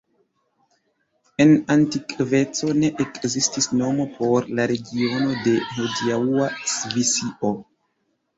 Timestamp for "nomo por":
3.83-4.49